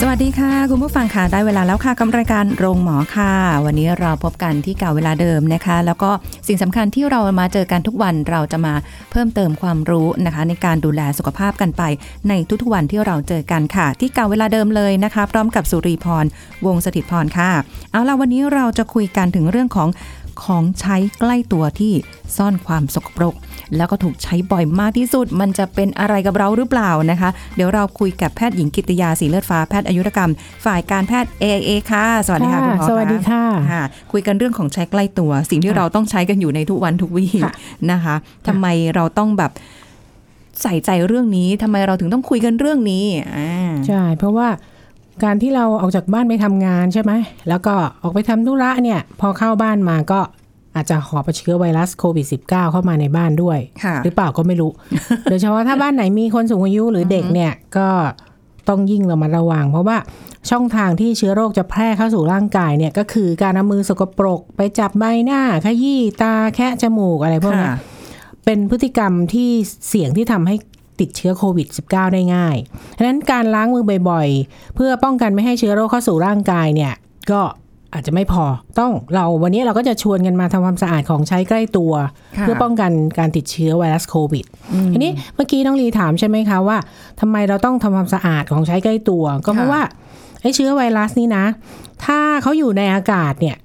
[0.00, 3.32] สวัสดีค่ะ คุณผู้ฟังค่ะ ได้เวลาแล้วค่ะกับรายการโรงหมอค่ะ
[3.64, 6.10] วันนี้เราพบกันที่เก่าเวลาเดิมนะคะ แล้วก็
[6.48, 8.74] สิ่งสำคัญที่เรามาเจอกันทุกวันเราจะมา
[9.10, 11.82] เพิ่มเติมความรู้นะคะ ในการดูแลสุขภาพกันไป
[12.28, 16.24] ในทุกๆวันที่เราเจอกันค่ะ ที่เก่าเวลาเดิมเลยนะคะ พร้อมกับสุรีพร
[16.66, 17.50] วงศ์สถิตพรค่ะ
[17.92, 19.88] เอาล่ะวันนี้เราจะคุยกันถึงเรื่องของ
[20.42, 21.92] ของใช้ใกล้ตัวที่
[22.36, 23.34] ซ่อนความสกปรก
[23.76, 30.32] แล้วก็ถูกใช้บ่อยมากที่สุด มันจะเป็นอะไรกับเราหรือเปล่านะคะ เดี๋ยวเราคุยกับแพทย์หญิงกิตยาสีเลือดฟ้าแพทย์อายุรกรรม
[30.64, 37.54] ฝ่ายการแพทย์ AIA ค่ะ สวัสดีค่ะคุณหมอสวัสดีค่ะค่ะคุยกันเรื่องของใช้ใกล้ตัว สิ่งที่ค่ะเราต้องใช้กันอยู่ในทุกวันทุกวี่ค่ะ
[37.90, 38.14] นะคะ
[38.46, 39.52] ทำไมเราต้องแบบ
[40.62, 43.04] ใส่ใจเรื่องนี้ทำไมเราถึงต้องคุยกันเรื่องนี้
[43.36, 44.48] อ่าใช่เพราะว่า
[45.24, 47.12] การที่เราออกจากบ้านไปทำงานใช่ไหม
[47.48, 50.20] แล้วก็ออกไปทำธุระเนี่ย พอเข้าบ้านมาก็
[50.74, 54.70] อาจจะหอบเชื้อไวรัสโควิด -19 เข้ามาในบ้านด้วยค่ะหรือเปล่าก็ไม่รู้
[55.30, 57.88] โดยเฉพาะถ้าบ้านไหนมีคนสูงอายุหรือเด็กเนี่ย ก็
[58.68, 59.96] ต้องยิ่งระมัดระวัง เพราะว่า
[60.50, 67.76] ช่องทางที่เชื้อโรคจะแพร่เข้าสู่ร่างกายเนี่ย ก็คือการเอามือสกปรก ไปจับใบหน้า ขยี้ตาแคะจมูกอะไรพวกนี้ค่ะ
[68.44, 69.50] เป็นพฤติกรรมที่
[69.88, 70.56] เสี่ยงที่ทำให้
[71.00, 72.56] ติดเชื้อโควิด -19 ได้ง่าย
[72.98, 76.92] ฉะนั้นการล้างมือบ่อยๆ เพื่อป้องกันไม่ให้เชื้อโรคเข้าสู่ร่างกายเนี่ย
[77.30, 77.42] ก็
[77.94, 78.44] อาจจะไม่พอ
[78.78, 81.92] ต้องเราวันนี้เราก็จะชวนกันมาทำความสะอาดของใช้ใกล้ตัว
[82.38, 84.44] ค่ะเพื่อป้องกันการติดเชื้อไวรัสโควิด
[84.92, 86.78] ทีนี้เมื่อกี้น้องลีถามใช่ไหมคะว่า
[87.20, 89.82] ทำไมเราต้องทำความสะอาดของใช้ใกล้ตัว ก็เพราะค่ะว่า
[90.42, 91.44] ไอ้เชื้อไวรัสนี่นะ
[92.04, 93.56] ถ้าเขาอยู่ในอากาศเนี่ย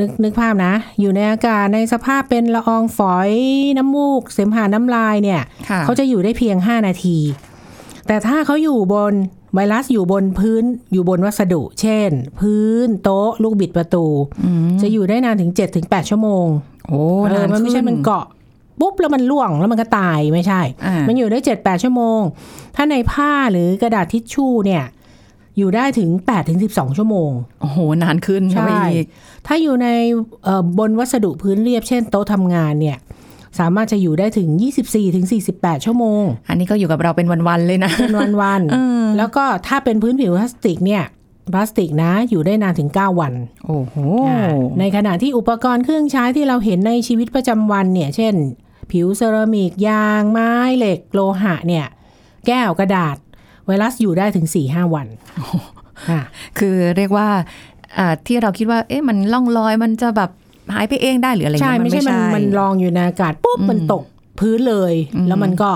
[0.00, 3.30] นึกนึกภาพนะ อยู่ในอากาศในสภาพเป็นละอองฝอย
[3.78, 7.18] น้ำมูก เสมหะน้ำลายเนี่ยค่ะเขาจะอยู่ได้เพียง 5 นาที
[8.06, 9.14] แต่ถ้าเขาอยู่บน
[9.54, 10.62] ไวรัสอยู่บนพื้น
[10.92, 12.10] อยู่บนวัสดุ เช่น
[12.40, 14.06] พื้นโต๊ะ ลูกบิดประตู
[14.44, 15.50] อืมจะอยู่ได้นานถึง
[15.80, 16.46] 7-8ชั่วโมง
[16.86, 18.24] โอ้เออนานมันไม่ใช่ขึ้มันเกาะ
[18.80, 22.20] ปุ๊บแล้วมันล่วงแล้วมันก็ตายไม่ใช่อ่ามันอยู่ได้เจ็ดแปดชั่วโมง
[22.76, 24.84] ถ้าในผ้าหรือกระดาษทิชชู่เนี่ย
[25.58, 27.30] อยู่ได้ถึง8ปดถึงสิชั่วโมง
[27.60, 29.06] โอ้โห นานขึ้นเข้าไปอีก
[29.46, 29.88] ถ้าอยู่ใน
[30.44, 32.98] เอ่อบนวัสดุพื้นเรียบเช่นโต๊ะทำงานเนี่ย
[33.58, 34.48] สามารถจะอยู่ได้ถึง
[34.82, 35.26] 24ถึง
[35.56, 41.04] 48 ชั่วโมง อันนี้ก็อยู่กับเราเป็นวันๆเลยนะ เป็นวันเออๆแล้วก็ถ้าเป็นพื้นผิวพลาสติกเนี่ย
[41.52, 43.32] พลาสติกนะอยู่ได้นานถึง 9 วัน
[43.66, 43.94] โอ้โห
[44.28, 44.40] อ่า
[44.78, 48.34] ในขณะที่อุปกรณ์เครื่องใช้ที่เราเห็นในชีวิตประจำวันเนี่ย เช่น
[48.90, 51.86] ผิวเซรามิก ยาง ไม้เหล็ก โลหะเนี่ย
[52.46, 53.16] แก้วกระดาษ
[53.68, 55.06] ไวรัสอยู่ได้ถึง4-5วัน
[56.10, 56.20] อะ
[56.58, 57.28] คือเรียกว่า
[57.98, 60.30] อ่าที่เราคิดว่าเอ๊ะมันล่องลอยมันจะแบบ
[60.74, 64.02] หายไปเองได้หรืออะไรใช่เงี้ยไม่ใช่มันมันลองอยู่ในอากาศปุ๊บอืมมันตก
[64.38, 65.70] พื้นเลยอืมแล้วมันก็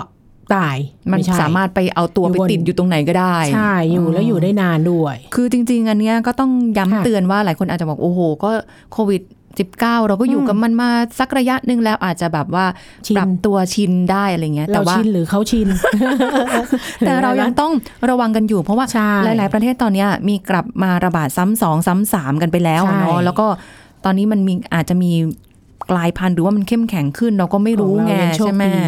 [0.54, 0.76] ตาย
[1.12, 8.50] มันไใช่สามารถไปเอาตัวอยู่ไปบนติดอยู่ตรงไหนก็ได้ ใช่อยู่แล้วอยู่ได้นานด้วย คือจริง ๆ อันเนี้ยก็ต้องย้ำค่ะเตือนว่าหลายคนอาจจะบอกโอ้โห ก็
[8.92, 9.22] โควิด
[9.60, 12.64] 19 เราก็อยู่อืมกับมันมาสักระยะหนึ่งแล้วอาจจะแบบว่า
[13.06, 15.68] ชินปรับตัวชินได้อะไรเงี้ยแต่เราว่าชินหรือเขาชิน
[17.00, 17.72] แต่เรายังต้อง
[18.10, 23.46] ระวังกันอยู่ เพราะว่าใช่หลาย ๆ ประเทศตอนเนี้ยมีกลับมาระบาดซ้ำสองซ้ำสามกันไปแล้วใช่เนาะแล้วก็
[24.04, 25.12] ตอนนี้มันมีอาจจะมี
[25.90, 28.86] กลายพันธุ์หรือว่ามันเข้มแข็งขึ้น เราก็ไม่รู้ของไงเรายังโชคใช่ไหมดี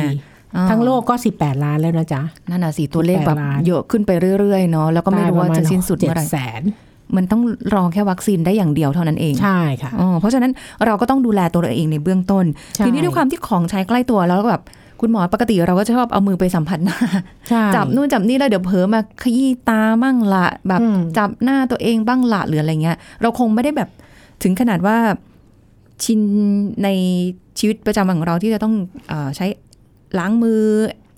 [0.57, 6.63] อ่าทั้งโลกก็ 18 ล้านแล้วนะจ๊ะ นั่นน่ะสิตัวเลขแบบ18ล้านเยอะขึ้นไปเรื่อย ๆ เนาะแล้วก็ไม่รู้ว่าจะสิ้นสุดเจ็เมื่อไหร่แสน
[7.17, 7.43] มันต้อง
[7.75, 10.53] รอแค่วัคซีนได้อย่างเดียวเท่านั้นเอง ใช่ค่ะอ๋อเพราะฉะนั้น
[10.87, 12.45] เราก็ต้องดูแลตัวเราเองในเบื้องต้น
[12.75, 14.63] ใช่ทีนี้ด้วยความที่ของใช้ใกล้ตัวแล้วก็แบบ
[15.01, 16.99] คุณหมอปกติเราก็จะชอบเอามือไปสัมผัสหน้า
[17.49, 23.89] ใช่จับนู่นจับนี่แล้วเดี๋ยวเผลอมาขยี้ตาบ้างละแบบอืมจับหน้าตัวเองบ้างละหรืออะไรเงี้ย เราคงไม่ได้แบบ
[24.43, 24.97] ถึงขนาดว่า
[26.05, 26.21] ชิน
[26.85, 26.89] ใน
[27.59, 28.75] ชีวิตประจำวันของเราที่จะต้อง
[29.09, 29.47] เออใช้
[30.19, 30.63] ล้างมือ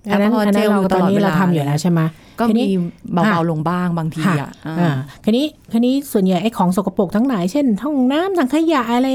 [0.04, 2.00] แออัลนกนั้อนฮอล์อันเจนั้นลเราอยู่ตตอนลอดนี้เวเราลาทำอยู่แล้วใช่ไหม
[2.38, 2.76] ก็ทีนี้มี
[3.12, 9.08] เบาค่ะๆลงบ้างบางทีอะอ่าอ่าคันนี้คันนี้ส่วนใหญ่ไอ้ของสกปรกทั้งหลายเช่นห้องน้ำถังขยะอะไร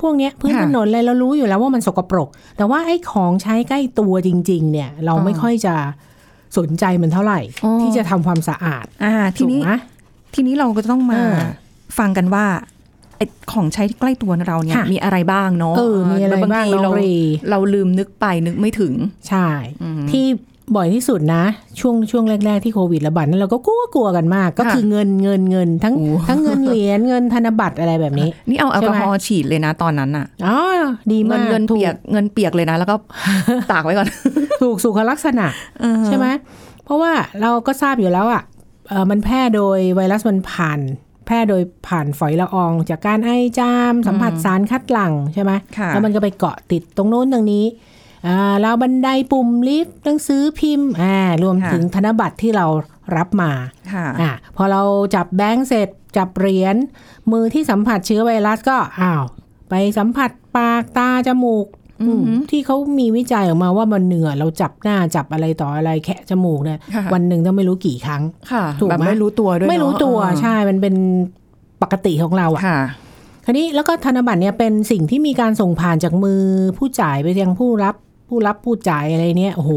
[0.00, 5.74] พวกเนี้ยพื้นค่ะถนนอะไรเรารู้อยู่แล้วว่ามันสกปรก แต่ว่าไอ้ของใช้ใกล้ตัวจริง ๆ เนี่ย เราอ๋อไม่ค่อยจะ
[6.58, 9.72] สนใจมันเท่าไหร่อ๋อที่จะทำความสะอาดอ่าทีนี้ถูกไหม
[10.34, 11.36] ทีนี้เราก็จะต้องมาเออ
[11.98, 12.46] ฟังกันว่า
[13.16, 17.14] ไอ้ของใช้ที่ใกล้ตัวเราเนี่ยค่ะมีอะไรบ้างเนาะเออมีอะไรแล้วบ้างทีน้องเรารี
[17.50, 18.94] เราลืมนึกไปนึกไม่ถึง
[19.28, 19.48] ใช่
[19.82, 20.26] อืมที่
[20.74, 21.44] บ่อยที่สุดนะ
[21.80, 30.56] ช่วงช่วงแรก ๆ ที่โควิดระบาดนั้นเราก็กลัวกลัวกันมาก ก็ค่ะคือเงินเงินเงินทั้งโอ้ทั้งเงินเหรียญเงินธนบัตรอะไรแบบนี้ นี่เอาแอลกอฮอล์ใช่ไหมฉีดเลยนะตอนนั้นอะอ๋อ
[31.10, 32.94] ดีเงิมานกเงินถูเปียกเงินเปียกเลยนะ แล้วก็
[33.72, 34.08] ตากไว้ก่อน
[34.62, 35.46] ถูกสุขลักษณะ
[36.06, 36.26] ใช่ไหม
[36.84, 38.42] เพราะว่าเราก็ทราบอยู่แล้วอะ
[38.88, 40.80] เอ่อมันแพร่โดยไวรัสมันผ่าน
[41.26, 47.64] แพร่โดยผ่านฝอยละออง จากการไอจามสัมผัสสารคัดหลั่งใช่ไหมค่ะแล้วมันก็ไปเกาะติดตรงโน้นตรงนี้
[48.26, 52.66] อ่าราวบันไดปุ่มลิฟต์หนังสือพิมพ์อ่ารวมค่ะถึงธนบัตรที่เรา
[53.16, 53.50] รับมา
[53.92, 54.82] ค่ะอะพอเรา
[55.14, 56.76] จับแบงค์เสร็จจับเหรียญ
[57.32, 59.24] มือที่สัมผัสเชื้อไวรัสก็อ้าว
[59.70, 61.66] ไปสัมผัสปากตาจมูก
[62.02, 68.22] อือหือที่เขามีวิจัยออกมาว่ามันเหนื่อยเราจับหน้าจับอะไรต่ออะไรแคะจมูกเนี่ยค่ะวันหนึ่งต้องไม่รู้กี่ครั้ง
[68.52, 70.94] ค่ะถูกไหมแบบไม่รู้ตัวด้วยไม่รู้เนอะตัวเออใช่มันเป็น
[71.82, 72.80] ปกติของเราอะค่ะ
[73.44, 76.42] คราวนี้แล้วก็ธนบัตรเนี่ยเป็นสิ่งที่มีการส่งผ่านจากมือ
[76.78, 77.94] ผู้จ่ายไปยังผู้รับ
[78.28, 79.72] ผู้รับผู้จ่ายอะไรเนี่ยโอ้โห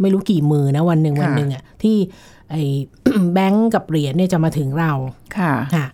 [0.00, 1.96] ไม่รู้กี่มือนะวันหนึ่งค่ะวันหนึ่งอะที่
[2.50, 2.62] ไอ้
[3.32, 4.92] แบงก์กับเหรียญเนี่ยจะมาถึงเรา
[5.38, 5.86] ค่ะค่ะ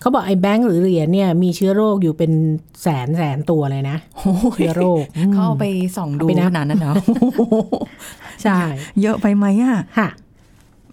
[0.00, 2.32] เขาบอกไอ้แบงก์หรือเหรียญเนี่ยมีเชื้อโรคอยู่เป็น
[2.82, 5.64] แสนแสนตัวเลยนะโอ้ยเชื้อโรคอืมเข้าไป
[5.96, 6.94] ส่องดูเอาไปนับขนาดนั้นเหรอ
[8.42, 8.58] ใช่
[9.02, 10.08] เยอะไปไหมอะค่ะ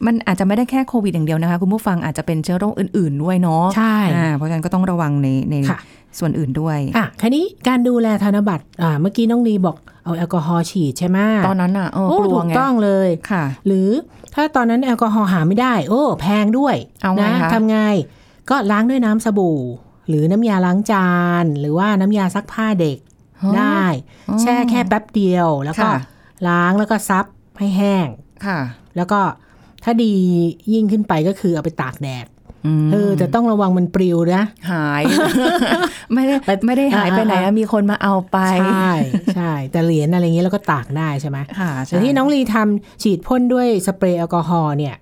[0.05, 5.79] มันอาจจะไม่ได้แค่โควิดอย่างเดียวนะคะ คุณผู้ฟังอาจจะเป็นเชื้อโรคอื่น ๆ ด้วยเนาะใช่อ่าเพราะฉะนั้นก็ต้องระวังในในค่ะ
[6.19, 13.89] ส่วนอื่นด้วย อะคราวนี้การดูแลธนบัตรอ่าเมื่อกี้น้องนีบอกเอาแอลกอฮอล์ฉีดใช่ไหมตอนนั้นอะเออโอ้กลัวถูกไงต้องเลยค่ะ หรือ
[14.35, 17.79] ถ้าตอนนั้นแอลกอฮอล์หาไม่ได้ โอ้ แพงด้วยเอาไงนะคะทำไง
[18.49, 19.59] ก็ล้างด้วยน้ำสบู่
[20.07, 21.11] หรือน้ำยาล้างจา
[21.43, 22.97] น หรือว่าน้ำยาซักผ้าเด็ก
[23.41, 23.83] ฮะได้
[24.29, 25.93] อ๋อแช่แค่แป๊บเดียว แล้วก็ค่ะ
[26.47, 27.25] ล้างแล้วก็ซับ
[27.59, 28.07] ให้แห้ง
[28.45, 28.59] ค่ะ
[28.97, 29.19] แล้วก็
[29.83, 30.13] ถ้าดี
[30.73, 32.40] ยิ่งขึ้นไปก็คือเอาไปตากแดดม
[32.91, 35.03] เออแต่ต้องระวังมันปลิวนะ หาย
[36.13, 36.35] ไม่ได้
[36.65, 38.91] ไม่ได้หายไปไหนอ่าอะมีคนมาเอาไป ใช่
[39.35, 44.95] ใช่แต่เหรียญอะไรเงี้ยเราก็ตากได้ใช่ไหมค่ะใช่แต่ที่น้องลีทำฉีดพ่นด้วยสเปรย์แอลกอฮอล์เนี่ย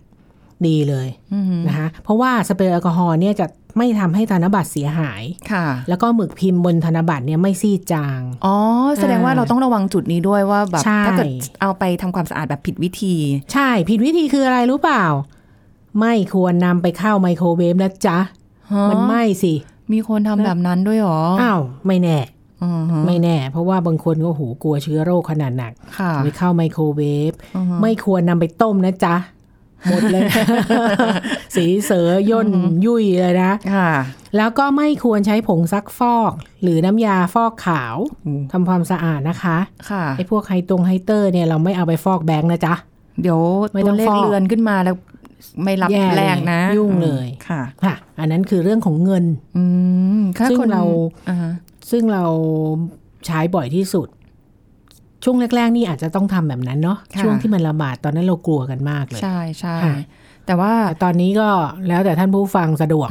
[0.68, 3.46] ดีเลยอืมนะคะเพราะว่าสเปรย์แอลกอฮอล์เนี่ยจะ
[3.78, 8.56] ไม่ทำให้ธนบัตรเสียหายค่ะ แล้วก็หมึกพิมพ์บนธนบัตรเนี่ยไม่ซีดจาง อ๋อ
[8.98, 11.32] แสดงว่าอ่าเราต้องระวังจุดนี้ด้วยว่าแบบใช่ถ้าเกิด
[11.62, 13.16] เอาไปทำความสะอาดแบบผิดวิธี
[13.54, 15.06] ใช่ ผิดวิธีคืออะไรรู้เปล่า
[16.00, 18.18] ไม่ควรนำไปเข้าไมโครเวฟนะจ๊ะ
[18.90, 19.54] มันไหม้สิ
[19.92, 22.18] มีคนทำแบบนั้นด้วยเหรอ อ้าว ไม่แน่
[22.64, 29.16] อือฮึไม่แน่ เพราะว่าบางคนก็หูกลัวเชื้อโรคขนาดหนักค่ะไปเข้าไมโครเวฟอือฮึไม่ควรนำไปต้มนะจ๊ะ
[29.90, 30.22] หมดเลย
[31.56, 32.48] สีเสือย่น
[32.86, 33.92] ยุ่ยเลยนะค่ะ
[34.38, 37.96] แล้วก็ไม่ควรใช้ผงซักฟอก หรือน้ำยาฟอกขาว
[38.26, 39.58] อืมทำความสะอาดนะคะ
[39.90, 42.74] ค่ะไอ้พวกไฮตรงไฮเตอร์เนี่ยเราไม่เอาไปฟอกแบงค์นะจ๊ะ
[43.22, 43.40] เดี๋ยว
[43.74, 44.96] ไม่ต้ตัอวงเลขฟอกเลือนขึ้นมาแล้ว
[45.64, 49.26] ไม่รับแย่เลยแรกนะ ยุ่งเลยค่ะ ค่ะ อันนั้นคือเรื่องของเงิน
[49.58, 49.64] อื
[50.20, 50.84] มถ้าซึ่งคนเรา
[51.30, 51.52] อ่าฮะ
[51.92, 52.26] ซึ่งเรา
[53.26, 54.08] ใช้บ่อยที่สุด
[55.24, 59.96] ช่วงแรก ๆ นี่อาจจะต้องทำแบบนั้นเนาะช่วงที่มันระบาดตอนนั้นเรากลัวกันมากเลย ใช่ใช่ค่ะ
[60.46, 61.50] แต่ว่าแต่ตอนนี้ก็
[61.88, 63.10] แล้วแต่ท่านผู้ฟังสะดวก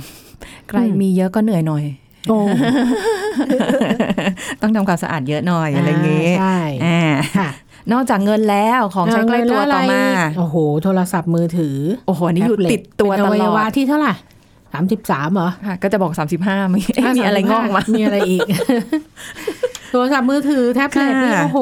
[0.68, 1.84] ใครมีเยอะก็เหนื่อยหน่อย
[2.28, 2.38] โอ้
[4.62, 7.00] ต้องทำความสะอาดเยอะหน่อยอะไรเงี้ยใช่อ่า
[7.38, 7.50] ค่ะ
[7.92, 10.02] นอกจากเงินแล้วของใช้ใกล้ตัวต่อมา
[10.38, 11.76] โอ้โห โทรศัพท์มือถือ
[12.06, 14.12] โอ้โหอันนี่อยู่แท็บเล็ติดตัวเป็นตอวัลยอวะดที่เท่าไหร่
[14.72, 18.40] สามสิบสามเหรอค่ะก็จะบอก35มีเอ๊ะมีอะไรงอกมา มีอะไรอีก
[19.90, 21.60] โทรศัพท์มือถือแท็บเล็ตนี่ค่ะโอ้โห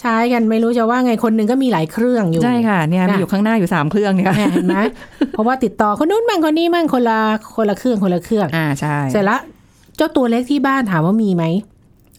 [0.00, 4.78] ใช้กันไม่รู้จะว่าไงคนหนึ่งก็มีหลายเครื่องอยู่ ใช่ค่ะเนี่ยมีอยู่ข้างหน้าอยู่สามเครื่องเนี่ยแหม่เห็นไหม
[5.30, 7.20] เพราะว่าติดต่อคนนู้นมั่งคนนี้มั่งคนละ
[7.56, 9.38] คนละเครื่องคนละเครื่อง อ่าใช่ เสร็จละ
[9.96, 11.44] เจ้าตัวเล็กที่บ้านถามว่ามีไหม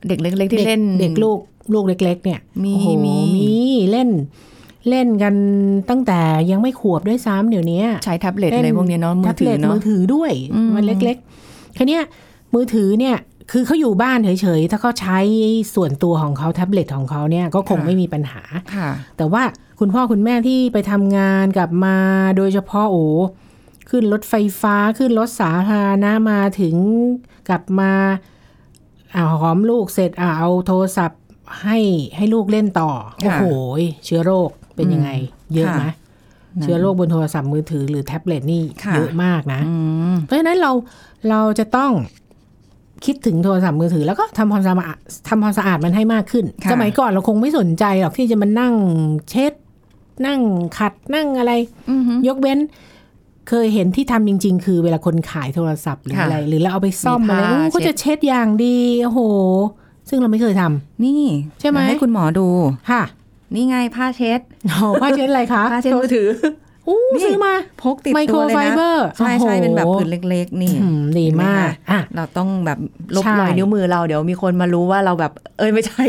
[0.08, 1.40] เด็กเล็กๆที่ด็กเล่นเด็กลูก
[1.74, 3.50] ลูกเล็ก ๆ เนี่ยมีโอ้โหมีมี
[3.92, 4.10] เล่น
[4.90, 5.36] เล่นกัน
[5.90, 6.20] ตั้งแต่
[6.52, 12.04] ยังไม่ขวบด้วยซ้ำเดี๋ยวนี้ใช้แท็บเล็ตอะไรพวกเนี้ยเนาะมือแท็บถืเล็อตเนาะมือถือด้วยอืมมันเล็กๆคันนี้ย
[12.56, 13.16] มือถือเนี่ย
[13.52, 15.20] คือเขาอยู่บ้านเฉยๆ ถ้าเขาใช้
[15.76, 18.42] ส่วนตัวของเขาแท็บเล็ตของเขาเนี่ยก็คงไม่มีปัญหา
[18.76, 19.44] ค่ะแต่ว่า
[19.80, 21.98] คุณพ่อคุณแม่ที่ไปทำงานกลับมา
[22.38, 23.06] โดยเฉพาะโอ้
[23.90, 26.76] ขึ้นรถไฟฟ้าขึ้นรถสาธารณะมาถึง
[27.50, 27.92] กลับมา
[29.16, 31.20] อ่าหอมลูกเสร็จอ่าเอาโทรศัพท์
[31.62, 31.78] ให้
[32.18, 32.92] ให้ลูกเล่นต่อ
[33.24, 33.44] โอ้โห
[34.06, 35.10] เชื้อโรคเป็นยังไง
[35.56, 35.84] เยอะไหม
[36.62, 39.76] เชื้อโรคบนโทรศัพท์มือถือหรือแท็บเล็ตนี่ค่ะเยอะมากนะอื
[40.12, 40.72] มเพราะฉะนั้นเรา
[41.30, 41.92] เราจะต้อง
[43.06, 44.98] คิดถึงโทรศัพท์มือถือแล้วก็ทำความสะอาด
[45.30, 48.74] ทำความสะอาดมันให้มากขึ้นค่ะสมัยก่อนเราคงไม่สนใจหรอกที่จะมานั่ง
[49.30, 49.54] เช็ด
[50.26, 50.40] นั่ง
[50.78, 51.52] ขัดนั่งอะไร
[51.92, 52.60] อือฮึยกเว้น
[53.50, 59.22] เคยเห็นที่ทำจริง ๆ คือเวลาคนขายโทรศัพท์หรือค่ะอะไร หรือเราเอาไปซ่อมมีอะไรผ้าโอ้ก็เช็จะดเช็ดอย่างดีโอ้โห
[60.10, 61.24] ซึ่งเราไม่เคยทำนี่
[61.60, 62.48] ใช่ไหมเดี๋ยวให้คุณหมอดู
[62.92, 63.04] ค่ะ
[63.56, 64.40] นี่ไงผ้าเช็ด
[64.70, 66.28] โอ้ผ้าเช็ดอะไรคะผ้าเช็ดมือถือ
[66.88, 72.80] อู้นี่ซื้อมาพกติดไมโครตัวเลยไฟนะเบอร์ใช่ใช่โอ้โหเป็นแบบผืนเล็ก ๆ นี่อืมดีมากเห็นไหมคะอะเราต้องแบบ
[73.16, 76.04] ลบใช่รอยนิ้วมือเราเดี๋ยวมีคนมารู้ว่าเราแบบ เอ้ยไม่ใช่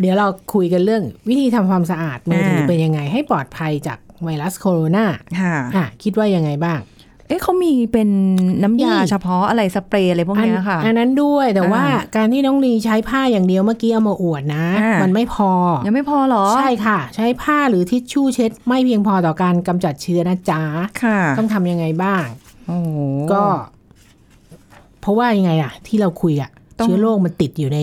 [0.00, 5.04] เดี๋ยวเราคุยกันเรื่องวิธีทำความสะอาดมือถืออ่าเป็นยังไงให้ปลอดภัยจากไวรัสโคโรนา
[5.40, 6.78] ค่ะอะคิดว่ายังไงบ้าง
[7.28, 8.08] เอ๊ะเขามีเป็น
[8.62, 11.84] น้ำยานี่เฉพาะอะไรสเปรย์อะไรพวกอันเนี้ยค่ะ อันนั้นด้วยแต่อ่าว่า
[12.16, 15.50] การที่น้องลีใช้ผ้าอย่างเดียวเมื่อกี้เอามาอวดนะอ่ามัมันไม่พอ
[15.86, 20.62] ยังไม่พอเหรอ ใช่ค่ะ ใช้ผ้าหรือทิชชู่เช็ด ไม่เพียงพอต่อการกำจัดเชื้อนะจ๊ะ
[21.02, 22.24] ค่ะต้องทำยังไงบ้าง
[22.66, 22.98] โอ้โห
[23.32, 23.42] ก็
[25.00, 27.80] เพราะว่ายังไงอะที่เราคุยอะต้องเชื้อโรคมันติดอยู่ใน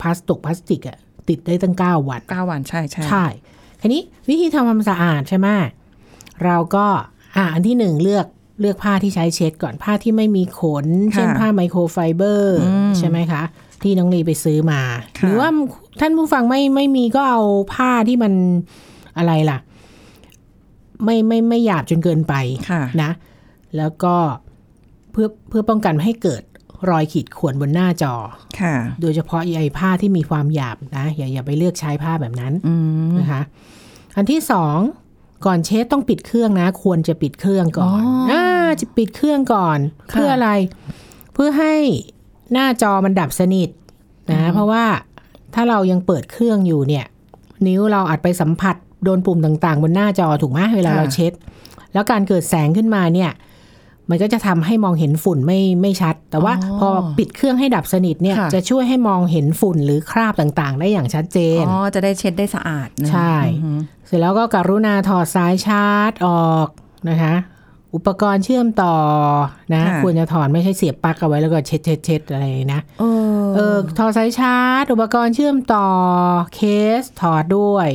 [0.00, 0.96] พลาสติกพลาสติกอะ
[1.28, 3.26] ติดได้ตั้งเก้าวันเก้าวันใช่ใช่ใช่
[3.80, 5.48] ทีนี้วิธีทำความสะอาดใช่ไหม
[6.44, 6.86] เราก็
[7.36, 8.26] อ่าอันที่หนึ่งเลือก
[8.60, 12.58] เลือกผ้าที่ใช้เช็ดก่อนผ้าที่ไม่มีขน เช่นผ้าไมโครไฟเบอร์
[12.98, 13.42] ใช่ไหมคะ
[13.82, 14.80] ที่น้องลีไปซื้อมา
[15.20, 15.48] หรือว่า
[16.00, 17.42] ท่านผู้ฟังไม่ไม่มีก็เอา
[17.74, 18.32] ผ้าที่มัน
[19.18, 19.58] อะไรล่ะ
[21.04, 22.34] ไม่ไม่ไม่หยาบจนเกินไป
[22.70, 23.10] ค่ะนะ
[23.76, 24.14] แล้วก็
[25.12, 26.42] เพื่อเพื่อป้องกันไม่ให้เกิด
[26.90, 28.14] รอยขีดข่วนบนหน้าจอ
[28.60, 32.74] ค่ะ โดยเฉพาะใยผ้าที่มีความหยาบนะ อย่าอย่าไปเลือกใช้ผ้าแบบนั้นอื
[33.08, 33.42] มนะคะ
[34.16, 34.78] อันที่สอง
[35.46, 38.44] ก่อนเช็ดต้องปิดเครื่องนะ ควรจะปิดเครื่องก่อนอ๋ออ่่า
[38.80, 39.78] จะปิดเครื่องก่อน
[40.12, 40.50] ค่ะเพื่ออะไร
[41.34, 41.74] เพื่อให้
[42.52, 43.68] หน้าจอมันดับสนิท
[44.30, 44.84] นะ เพราะว่า
[45.54, 47.06] ถ้าเรายังเปิดเครื่องอยู่เนี่ย
[47.66, 51.32] นิ้วเราอาจไปสัมผัสโดนปุ่มต่างๆ บนหน้าจอถูกไหมเวลาเราเช็ด
[51.92, 53.30] แล้วการเกิดแสงขึ้นมาเนี่ย
[54.12, 56.88] มันก็จะทำให้มองเห็นฝุ่นไม่ไม่ชัด แต่ว่าพอ
[57.18, 66.68] ปิดเครื่องให้ดับสนิทเนี่ยจะช่วยให้มองเห็นฝุ่นหรือคราบต่างๆ ได้อย่างชัดเจนอ๋อจะได้เช็ดได้สะอาดนะใช่อือหือเสร็จแล้วก็กรุณาถอดสายชาร์จออก
[67.08, 67.34] นะคะ
[67.94, 68.96] อุปกรณ์เชื่อมต่อ
[69.74, 73.04] นะควรจะถอดไม่ใช่เสียบปลั๊กเอาไว้แล้วก็เช็ดเช็ดเช็ดอะไรนะเอ
[73.40, 75.88] อเออถอดสายชาร์จ อุปกรณ์เชื่อมต่อ
[76.54, 76.60] เค
[77.00, 77.88] สถอดด้วย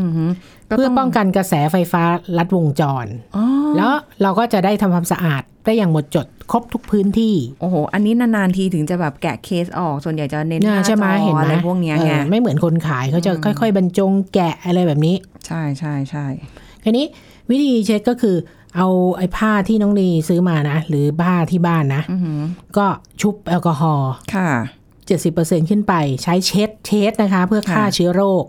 [0.00, 2.02] อือหือก็ เพื่อต้ป้องกันกระแสไฟฟ้า
[2.38, 3.06] ลัดวงจร
[3.36, 3.44] อ๋อ
[3.76, 3.92] แล้ว
[4.22, 15.16] เราก็จะได้ทำความสะอาดได้อย่างหมดจดครบทุกพื้นที่ โอ้โห อันนี้นานๆทีถึงจะแบบแกะเคสออก ส่วนใหญ่จะเน้นหน่าน้าใช่ไหมจอเห็นไหมอะไรพวกเนี้ยเอไงอไม่เหมือนคนขายเขาจะค่อย ๆ บรรจงแกะอะไรแบบนี้
[15.46, 16.26] ใช่ใช่ใช่
[16.84, 17.06] ทีนี้
[17.50, 18.36] วิธีเช็ดก็คือ
[18.76, 22.40] เอาไอ้ผ้าที่น้องลีซื้อมานะ หรือผ้าที่บ้านนะอือหือ
[22.76, 22.86] ก็
[23.20, 24.50] ชุบแอลกอฮอล์ค่ะ
[25.08, 28.44] 70%ขึ้นไปใช้เช็ดเช็ดนะคะ เพื่อฆ่าค่ะเชื้อโรค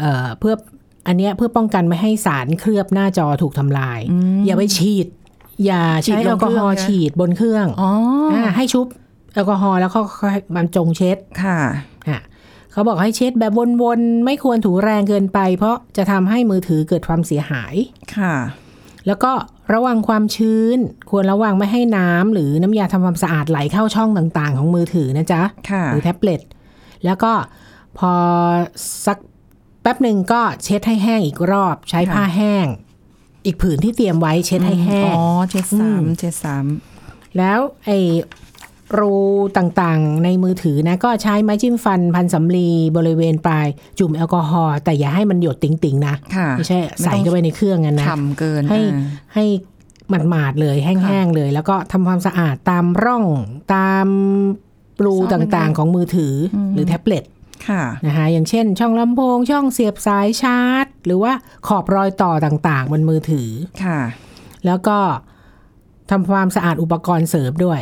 [0.00, 0.54] เอ่อเพื่อ
[1.06, 4.00] อันเนี้ยเพื่อป้องกันไม่ให้สารเคลือบหน้าจอถูกทำลาย
[4.46, 5.06] อย่าไปฉีด
[5.64, 7.90] อย่าฉีใช้ดลแองลกอฮอล์เครื่องนะฉีดบนเครื่องอ๋อ
[8.32, 8.86] อาให้ชุบ
[9.34, 11.58] แอลกอฮอล์แล้วก็ค่อยบรรจงเช็ดค่ะ
[12.08, 12.20] อะ
[12.72, 17.74] เขาบอกให้เช็ดแบบวนๆ ไม่ควรถูแรงเกินไป เพราะจะทำให้มือถือเกิดความเสียหาย
[18.16, 18.34] ค่ะ
[19.06, 19.32] แล้วก็
[19.74, 20.78] ระวังความชื้น
[21.10, 26.40] ควรระวังไม่ให้น้ำหรือน้ำยาทำความสะอาดไหลเข้าช่องต่างๆ ของมือถือนะจ๊ะค่ะหรือแท็บเล็ต
[27.04, 27.32] แล้วก็
[27.98, 28.12] พอ
[29.06, 32.66] สักแป๊บหนึ่งก็เช็ดให้แห้งอีกรอบ ใช้ผ้าแห้ง
[33.46, 36.56] อีกผืนที่เตรียมไว้เช็ดให้แห้งอ๋อเช็ดซ้ำเช็ดซ้
[37.38, 37.98] แล้วไอ้
[38.98, 39.14] รู
[39.58, 43.66] ต่างๆในมือถือนะก็ใช้ไม้จิ้มฟันพันสำลีบริเวณปลาย
[43.98, 49.44] จุ่มแอลกอฮอล์แต่อย่าให้มันหยดติ๋งๆนะำค่ะไม่ใช่ใส่เข้าไปในเครื่องกันนะฉ่ำเกินให้อ่าให้
[50.28, 53.24] หมาดๆเลยแห้งๆเลย แล้วก็ทำความสะอาดตามร่อง
[53.74, 54.06] ตาม
[55.04, 57.35] รูต่างๆของมือถืออหรือแท็บเล็ตค่ะ
[58.06, 61.32] นะคะอย่างเช่น ช่องลำโพง ช่องเสียบสายชาร์จ หรือว่า
[61.66, 63.50] ขอบรอยต่อต่างๆ บนมือถือ
[63.84, 64.00] ค่ะ
[64.66, 64.98] แล้วก็
[66.10, 67.80] ทำความสะอาดอุปกรณ์เสริมด้วย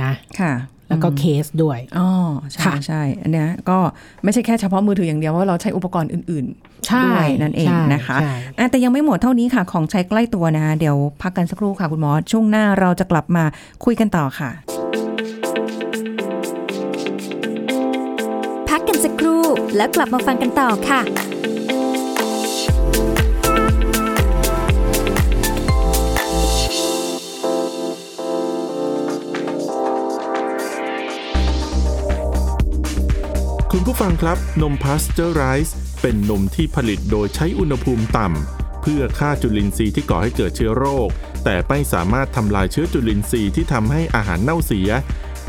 [0.00, 0.52] นะค่ะ
[0.88, 2.08] แล้วก็เคสด้วย อ๋อ
[2.52, 3.78] ใช่ค่ะใช่ อันเนี้ยก็
[4.24, 6.46] ไม่ใช่แค่เฉพาะมือถืออย่างเดียวว่าเราใช้อุปกรณ์อื่น
[6.88, 13.44] ใช่ด้วยนั่นเองใช่นะคะใช่ๆอะแต่ยังไม่หมดเท่านี้ค่ะ ของใช้ใกล้ตัวนะคะเดี๋ยวพักกันสักครู่ค่ะคุณหมอ ช่วงหน้าเราจะกลับมา
[13.84, 14.50] คุยกันต่อค่ะ
[18.76, 19.44] พักกันสักครู่
[19.76, 21.00] แล้วกลับมาฟังกันต่อค่ะ
[33.72, 41.08] คุณผู้ฟังครับ นมพาสเจอร์ไรส์เป็นนมที่ผลิตโดยใช้อุณหภูมิต่ำ เพื่อฆ่าจุลินทรีย์ที่ก่อให้เกิดเชื้อโรค
[41.44, 44.90] แต่ไม่สามารถทำลายเชื้อจุลินทรีย์ที่ทำให้อาหารเน่าเสีย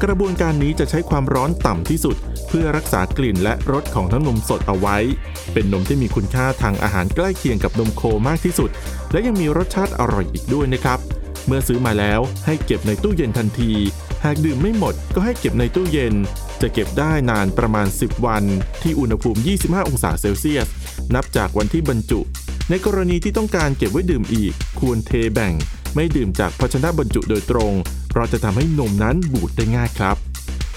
[0.03, 2.17] กระบวนการนี้จะใช้ความร้อนต่ำที่สุด
[2.48, 4.98] เพื่อรักษากลิ่นและรสของทั้งนมสดเอาไว้
[5.54, 8.70] เป็นนมที่มีคุณค่าทางอาหารใกล้เคียงกับนมโคมากที่สุด
[9.12, 11.00] และยังมีรสชาติอร่อยอีกด้วยนะครับ
[11.48, 13.72] เมื่อซื้อมาแล้วให้เก็บในตู้เย็นทันที
[14.24, 16.14] หากดื่มไม่หมดก็ให้เก็บในตู้เย็น
[16.62, 18.44] จะเก็บได้นานประมาณ 10 วัน
[18.82, 20.68] ที่อุณหภูมิ 25 องศาเซลเซียส
[21.16, 22.20] นับจากวันที่บรรจุ
[22.70, 25.54] ในกรณีที่ต้องการเก็บไว้ดื่มอีก ควรเทแบ่ง
[25.96, 27.74] ไม่ดื่มจากภาชนะบรรจุโดยตรง
[28.10, 30.18] เพราะจะทำให้นมนั้นบูดได้ง่ายครับ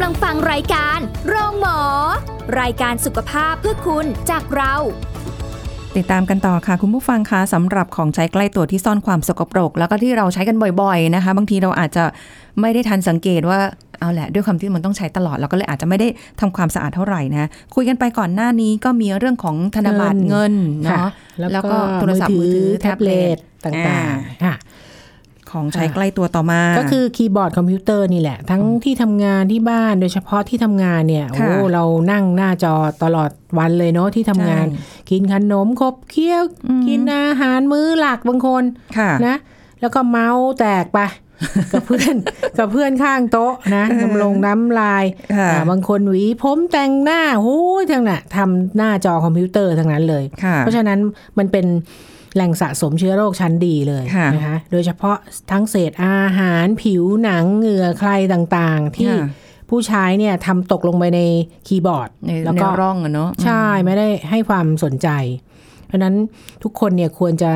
[0.00, 1.78] ำลังฟังรายการโรงหมอ
[2.60, 4.74] รายการสุขภาพเพื่อคุณจากเรา
[5.96, 12.04] ติดตามกันต่อค่ะ คุณผู้ฟังคะสำหรับของใช้ใกล้ตัวที่ซ่อนความสกปรก แล้วก็ที่เราใช้กันบ่อยๆนะคะ บางทีเราอาจจะ
[12.60, 13.58] ไม่ได้ทันสังเกตว่า
[14.00, 16.08] เอาแหละด้วยความที่มันต้องใช้ตลอดเราก็เลยอาจจะไม่ได้
[16.40, 20.54] ทำความสะอาดเท่าไหร่นะ คุยกันไปก่อนหน้านี้ก็มีเรื่องของธนบัตรเงิน
[20.90, 24.54] ค่ะเนาะแล้วแล้วก็ก็โทรศัพท์มือถือแท็บเล็ตแท็บเล็ตต่างๆค่ะ
[25.52, 38.64] ของใช้ใกล้ตัวต่อมา ก็คือคีย์บอร์ดคอมพิวเตอร์นี่แหละ ทั้งที่ทำงานที่บ้านโดยเฉพาะที่ทำงานเนี่ยค่ะโอ้เรานั่งหน้าจอตลอดวันเลยเนาะที่ทำงานใช่กินขนมขบเคี้ยวอืมกินอาหารมื้อหลักบางคน
[38.98, 39.36] ค่ะนะ
[39.80, 41.00] แล้วก็เมาส์แตกไป
[41.72, 42.14] กับเพื่อน
[42.58, 45.04] กับเพื่อนข้างโต๊ะนะน้ำลงน้ำลาย
[45.36, 50.98] ค่ะอ่าบางคนหวีผมแต่งหน้าโอ้ยทั้งน่ะทำหน้าจอคอมพิวเตอร์ทั้งนั้นเลยค่ะเพราะฉะนั้น
[51.38, 51.66] มันเป็น
[52.34, 55.16] แหล่งสะสมเชื้อโรคชั้นดีเลยค่ะนะคะโดยเฉพาะ
[55.50, 59.28] ทั้งเศษอาหารผิวหนังเหงื่อใครต่างๆ ที่ค่ะ
[59.68, 61.20] ผู้ใช้เนี่ยทำตกลงไปใน
[61.66, 65.08] คีย์บอร์ดในแล้วในก็ร่องอะเนาะใช่ไม่ได้ให้ความสนใจ
[65.86, 66.14] เพราะฉะนั้น
[66.62, 67.52] ทุกคนเนี่ยควรจะ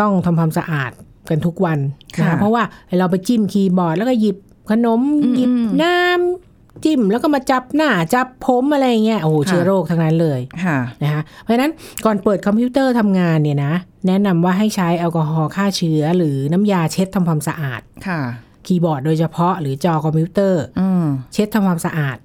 [0.00, 0.90] ต้องทำความสะอาด
[1.28, 1.78] กันทุกวัน
[2.18, 2.62] นะคะเพราะว่า
[2.98, 4.36] เราไปจิ้มคีย์บอร์ด แล้วก็หยิบ
[4.70, 5.00] ขนม
[5.36, 5.52] หยิบ
[5.82, 6.45] น้ำ
[6.84, 11.72] จิ้มแล้วก็มาจับหน้าจับผมอะไรอย่างเงี้ยโอ้โหเชื้อโรคทั้งนั้นเลยค่ะนะคะเพราะฉะนั้น
[12.04, 13.74] ก่อนเปิดคอมพิวเตอร์ทำงานเนี่ยนะ
[14.06, 18.20] แนะนำว่าให้ใช้แอลกอฮอล์ฆ่าเชื้อ หรือน้ำยาเช็ดทำความสะอาดค่ะ
[18.66, 22.16] คีย์บอร์ดโดยเฉพาะหรือจอคอมพิวเตอร์อืมเช็ดทำความสะอาด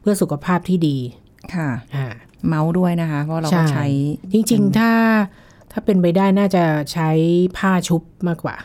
[0.00, 0.98] เพื่อสุขภาพที่ดี
[1.54, 2.06] ค่ะอ่า
[2.46, 3.86] เมาส์ด้วยนะคะ เพราะเราก็ใช่ใช้
[4.32, 4.90] จริง ๆ ถ้า
[5.72, 7.10] ถ้าเป็นไปได้น่าจะใช้
[7.58, 8.56] ผ้าชุบมากกว่า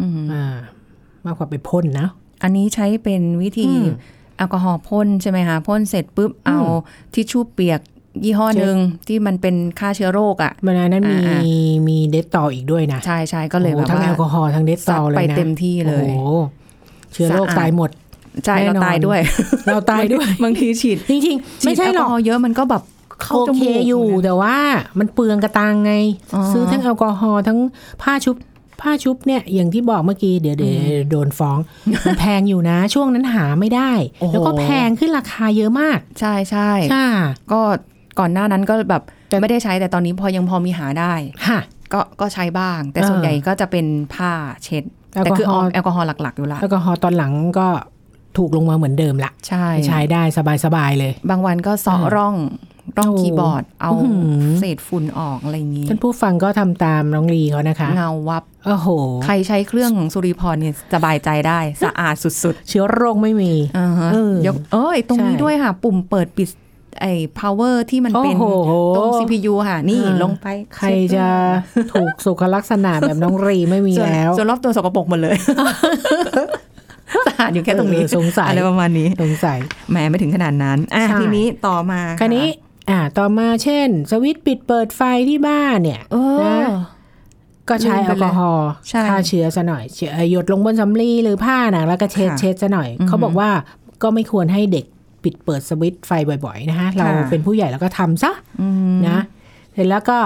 [0.00, 0.56] อืมอ่า
[1.26, 2.08] มากกว่าไปพ่นนะ
[2.42, 3.70] อันนี้ใช้เป็นวิธี
[4.42, 6.58] อืมแอลกอฮอล์พ่นใช่ไหมคะพ่นเสร็จปุ๊บเอา
[7.14, 7.80] ทิชชู่เปียก
[8.24, 11.40] ยี่ห้อเช็ดหนึ่งที่มันเป็นฆ่าเชื้อโรคอะมันอันนั้นมีอ่า
[11.88, 16.40] มีเดตตอลอีกด้วยนะ ใช่ใช่ก็เลยโอ้แบบทั้งว่าแอลกอฮอล์ทั้ง Dettol เลยนะไปเต็มที่เลยโอ้โห
[17.12, 17.90] เชื้อโรคสะอาดตายหมด
[18.44, 19.20] ใช่แน่เรานอนตายด้วย
[19.66, 22.82] เราตายด้วยบางทีฉีด จริงๆ ไม่ใช่ฉีดหรแอลอกกอฮอล์เยอะมันก็แบบ
[23.22, 24.56] เข้าโอจเคมูกอยู่นะแต่ว่า
[24.98, 25.94] มันเปลืองกระตังไง
[26.34, 27.58] อ๋อซื้อทั้งแอลกอฮอล์ทั้ง
[28.02, 28.36] ผ้าชุบ
[28.82, 31.58] ผ้าชุบเนี่ยอย่างที่บอกเมื่อกี้เดี๋ยวเดี๋ยวโดนฟ้อง
[32.06, 37.08] มันแพงอยู่นะ ช่วงนั้นหาไม่ได้โอ้โหแล้วก็แพงขึ้นราคาเยอะมาก ใช่ใช่ใช่
[37.52, 37.60] ก็
[38.18, 41.12] ก่อนหน้านั้นก็แบบแต่ไม่ได้ใช้แต่ตอนนี้พอยังพอมีหาได้
[41.46, 41.60] ค่ะ
[41.92, 44.32] ก็ก็ใช้บ้าง แต่เออส่วนใหญ่ก็จะเป็นผ้า
[44.64, 47.68] เช็ดแต่คือแอลกอฮอล์แอลกอฮอล์หลัก ๆ อยู่ละแอลกอฮอล์ตอนหลังก็
[48.38, 50.22] ถูกลงมาเหมือนเดิมละใช่ใช้ได้
[50.64, 52.34] สบายๆเลย บางวันก็เซาะอ่าร่อง
[52.98, 58.88] ร่องโอ้คีย์บอร์ด เอาอื้อหือเศษฝุ่นออกอะไรอย่างนี้ท่านผู้ฟังก็ทำตามน้องลีเขานะคะ เงาวับโอ้โห
[59.24, 66.48] ใครใช้เครื่องของสุริพรเนี่ยสบายใจได้สะอาดสุดเชื้อโรคไม่มีๆอ่าฮะเออยกเอ้ยตรงนี้ใช่ด้วยค่ะ ปุ่มเปิดปิด
[67.00, 71.26] ไอ้ power ที่มันเป็นโอ้โหตรง CPU ค่ะ นี่อ่าลงไป ใครจะ
[71.92, 75.36] ถูกสุขลักษณะแบบน้องรีไม่มีส่วนแล้วส่วนรอบตัวสกปรกหมดเลย
[77.26, 79.58] สะอาดอยู่แค่ตรงนี้เออสงสัยอะไรประมาณนี้สงสัย
[79.90, 82.46] แหมไม่ถึงขนาดนั้นอะใช่ทีนี้ต่อมาคราวนี้
[82.90, 86.68] อ่า ต่อมาเช่น สวิตช์ปิดเปิดไฟที่บ้านเนี่ยเออนะ
[87.68, 93.50] ก็ใช้ลืมแอไปลเลยกอฮอล์ใช่ฆ่าเชื้อซะหน่อยเชื้อหยดลงบนสำลีหรือผ้าหนังแล้วก็เช็ดค่ะเช็ดซะหน่อยอือฮึเขาบอกว่า
[94.02, 94.84] ก็ไม่ควรให้เด็ก
[95.24, 96.10] ปิดเปิดสวิตช์ไฟ
[96.44, 99.18] บ่อย ๆ นะคะเราค่ะเป็นผู้ใหญ่แล้วก็ทำซะอืมนะ
[99.72, 100.18] เสร็จแล้วก็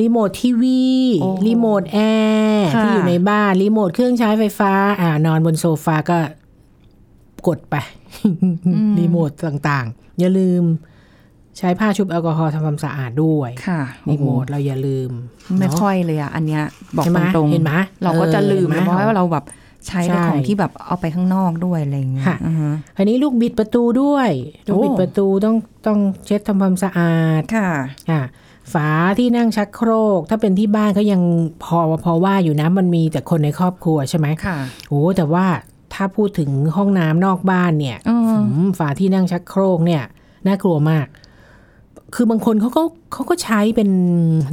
[0.00, 0.84] รีโมททีวี
[1.22, 1.98] โอ้โหรีโมทแอ
[2.54, 6.18] ร์ค่ะที่อยู่ในบ้านรีโมทเครื่องใช้ไฟฟ้า อ่านอนบนโซฟาก็
[7.46, 7.76] กดไป
[8.98, 10.64] รีโมทต่างๆ อย่าลืม
[11.58, 15.10] ใช้ผ้าชุบแอลกอฮอล์ทำความสะอาดด้วยค่ะรีโมทเราอย่าลืม
[15.58, 16.62] ไม่เนาะค่อยเลยอะ อันเนี้ย
[16.96, 19.44] บอกใช่ไหมตรงเห็นไหมเราก็จะลืมเออเห็นไหมเพราะว่าเราแบบ
[19.86, 24.30] ใช้ในใช่ของที่แบบเอาไปข้างนอกด้วยอะไรอย่างเงี้ยค่ะอือฮะอันนี้ลูกบิดประตูด้วย
[24.66, 27.70] ลูกโอ้บิดประตูต้องต้องเช็ดทำความสะอาดค่ะ
[28.10, 28.20] อะ
[28.72, 28.88] ฝา
[29.18, 31.20] ที่นั่งชักโครก ถ้าเป็นที่บ้านก็ยัง
[31.64, 35.46] พอพอว่าอยู่นะมันมีแต่คนในครอบครัวใช่ไหมค่ะโอ้แต่ว่า
[35.94, 40.02] ถ้าพูดถึงห้องน้ำนอกบ้านเนี่ยอืมอืมฝาที่นั่งชักโครกเนี่ย
[40.46, 41.06] น่ากลัวมาก
[42.14, 43.88] คือบางคนเขาก็เขาก็ใช้เป็น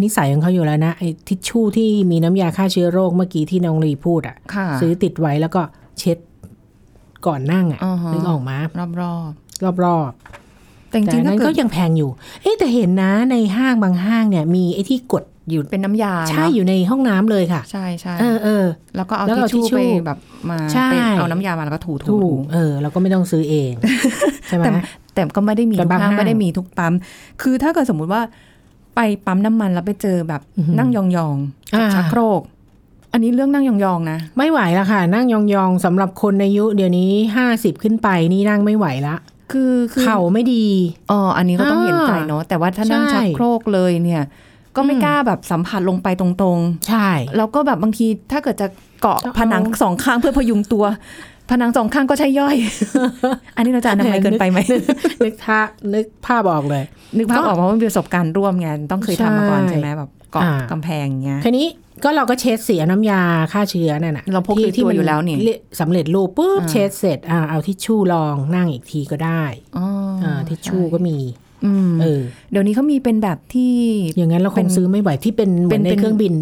[0.03, 5.61] นิสัยของเขาอยู่แล้วนะไอ้ทิชชู่ที่มีน้ำยาฆ่าเชื้อโรคเมื่อกี้ที่น้องลีพูดอะค่ะ ซื้อติดไว้แล้วก็
[5.99, 6.17] เช็ด
[7.25, 9.15] ก่อนนั่งอะอ่าฮะนึกออกมารอบรอ
[9.73, 12.09] บรอบๆแต่จๆแต่ริงๆอันถ้านั้นเกิก็ดยังแพงอยู่
[12.41, 20.17] เอ๊ะแต่เห็นนะในห้างบางห้างเนี่ย มีไอ้ที่กดอยู่เป็นน้ำยาใช่เนาะอยู่ในห้องน้ำเลยค่ะ ใช่ใช่เออเออแล้วก็เอาแล้วทิชเอาชู่ทิชชู่ไปแบบ
[20.49, 23.71] มาใช่ไปเอาน้ำยามาแล้วก็ถูถูถูถูกเออเราก็ไม่ต้องซื้อเอง
[24.47, 24.71] ใช่ไหมแต่
[25.13, 26.93] แต่ก็ไม่ได้มีแต่ทุกบางห้างห้างไม่ได้มีทุกปั๊ม
[27.41, 28.21] คือถ้าเกิดสมมุติว่า
[28.95, 32.41] ไปปั๊มน้ำมันแล้วไปเจอแบบอือหือนั่งยองๆกับอ่าชักโครก
[33.13, 39.15] อันนี้เรื่องนั่งยองๆนะ ไม่ไหวละค่ะ นั่งยองๆสำหรับคนอายุเดี๋ยวนี้ห้าสิบขึ้นไปนี่นั่งไม่ไหวละ
[39.51, 40.65] คือคือเข่าไม่ดี
[41.11, 44.23] อ๋ออันนี้ก็ต้องอ่าเห็นใจเนาะแต่ว่าถ้านั่งใช่ชักโครกเลยเนี่ย
[44.75, 48.67] ก็ไม่อืมกล้าแบบสัมผัสลงไปตรงใช่ๆแล้วก็แบบบางทีถ้าเกิดจะ
[49.01, 50.85] เกาะจะเอาผนังสองข้างเพื่อพยุงตัว
[51.51, 52.55] ผนังสองข้างก็ใช่ย่อย
[53.55, 54.59] อันนี้เราจะอนามัยเกินไปไหม
[55.25, 55.59] นึกท่า
[55.93, 56.83] นึกภาพออกเลย
[57.17, 61.67] นึกภาพออกเพราะว่ามันมีประสบการณ์ร่วมไงต้องเคยทำมาก่อนใช่ใช่ไหมแบบเกาะอ่ากำแพงอย่างเงี้ยคันนี้
[62.03, 63.21] ก็เราก็เช็ดเสียน้ำยา
[63.53, 69.43] ฆ่าเชื้อนั่นน่ะเราพกติดตัวอยู่แล้วนี่เละสำเร็จรูปปุ๊บอ่าเช็ดเสร็จอ่าเอาทิชชู่รองนั่งอีกทีก็ได้
[69.77, 69.85] อ๋อ
[70.23, 71.17] อ่าทิชชู่ก็มี
[71.65, 73.75] อืมเออเดี๋ยวนี้เขามีเป็นแบบที่
[74.17, 76.33] อย่างนั้นเราคเป็งนซื้อไม่ไหวที่เป็นเหมือนเป็นในเป็นเครื่องบิน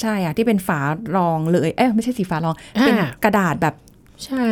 [0.00, 0.80] ใช่อะที่เป็นฝา
[1.16, 3.74] รองเลยเอ๊ะไม่ใช่สีฝารองอ่าเป็นกระดาษแบบ
[4.26, 4.48] ใช่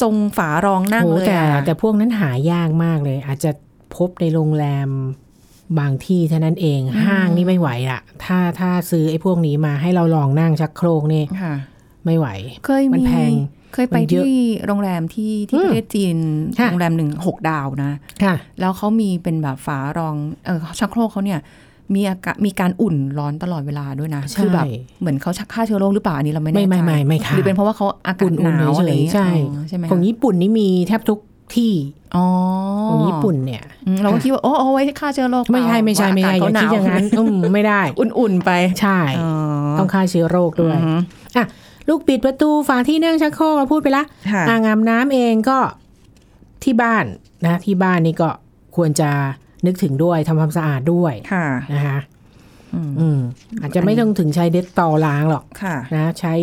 [0.00, 3.50] ทรงฝารองนั่งโหเลยแต่อะแต่พวกนั้นหายากมากเลย อาจจะ
[3.96, 4.88] พบในโรงแรม
[5.78, 11.54] บางที่เท่านั้นเองห้างนี่ไม่ไหวอะถ้าถ้าซื้อไอ้พวกนี้มาให้เราลองนั่งชักโครกนี่ค่ะ
[12.04, 12.26] ไม่ไหว
[12.64, 13.32] เคยมันมีแพง
[13.74, 16.16] เคยไปมันเยอะที่โรงแรมที่ที่อืมประเทศจีน
[16.58, 20.14] ค่ะโรงแรมหนึ่งหกดาวนะค่ะแล้วเขามีเป็นแบบฝารอง
[20.46, 21.40] เออชักโครกเขาเนี่ย
[21.94, 24.66] มีอากาศมีการอุ่นร้อนตลอดเวลาด้วยนะใช่คือแบบ
[25.00, 31.18] เหมือนเขาชักฆ่าเชื้อโรคหรือเปล่าอันนี้เราไม่แน่ไม่ใจไม่ไม่ไม่ค่ะหรือเป็นเพราะว่าเขาอากาศอุ่นหนาวๆอะไรอย่างเฉยๆเงี้ยใช่อ๋อใช่ไหมของคะญี่ปุ่นนี่มีแทบทุก
[31.56, 31.72] ที่
[32.16, 32.24] อ๋อ
[32.90, 39.30] ของญี่ปุ่นเนี่ยอืมเราก็คิดว่าโอ้เอาไว้ฆ่าเชื้อโรคไม่ใช่ไม่ใช่ไม่ใช่อย่าคิดอย่างนั้นอืมไม่ได้ อุ่นๆไปใช่อ๋อ
[39.78, 41.00] ต้องฆ่าเชื้อโรคด้วยอืม
[41.36, 41.44] อะ
[41.88, 45.58] ลูกปิดประตูฝาที่นั่งชักโครกเราพูดไปละค่ะอ่างอาบน้ำเองก็
[46.64, 47.04] ที่บ้าน
[47.46, 48.28] นะ ที่บ้านนี่ก็
[48.76, 49.10] ควรจะ
[49.66, 51.98] นึกถึงด้วยทำความสะอาดด้วยค่ะนะคะ
[52.74, 53.18] อืมอืม
[53.60, 56.34] อาจจะไม่ต้องถึงใช้เด็ดตอล้างหรอกค่ะนะใช้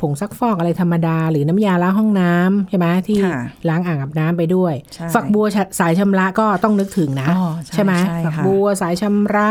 [0.00, 5.46] ผงซักฟอกอะไรธรรมดา หรือน้ำยาล้างห้องน้ำใช่ไหมที่ค่ะล้างอ่างอาบน้ำไปด้วยใช่ฝักบัว
[5.80, 9.50] สายชำระก็ต้องนึกถึงนะอ๋อใช่ไหมใช่ฝักค่ะบัวสายชำระ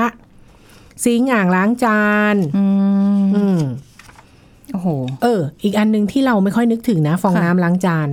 [1.03, 2.65] ซิงค์อ่างล้างจานอื
[3.19, 3.59] มอืม
[4.71, 4.87] โอ้โห
[5.23, 8.07] เออ อีกอันหนึ่งที่เราไม่ค่อยนึกถึงนะ ฟองค่ะน้ำล้างจาน